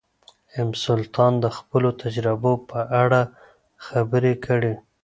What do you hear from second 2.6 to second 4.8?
په اړه خبرې کړې.